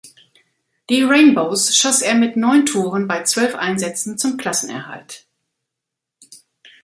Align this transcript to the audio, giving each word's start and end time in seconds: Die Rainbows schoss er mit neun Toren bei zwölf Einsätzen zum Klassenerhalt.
Die 0.89 1.03
Rainbows 1.03 1.77
schoss 1.77 2.01
er 2.01 2.15
mit 2.15 2.35
neun 2.35 2.65
Toren 2.65 3.07
bei 3.07 3.21
zwölf 3.21 3.53
Einsätzen 3.53 4.17
zum 4.17 4.35
Klassenerhalt. 4.35 5.27